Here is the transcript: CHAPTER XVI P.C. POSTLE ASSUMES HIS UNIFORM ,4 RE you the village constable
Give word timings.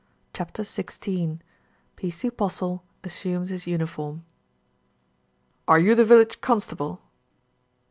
CHAPTER 0.33 0.63
XVI 0.63 1.41
P.C. 1.95 2.31
POSTLE 2.31 2.83
ASSUMES 3.03 3.49
HIS 3.49 3.67
UNIFORM 3.67 4.25
,4 5.67 5.75
RE 5.75 5.83
you 5.83 5.93
the 5.93 6.03
village 6.03 6.41
constable 6.41 7.03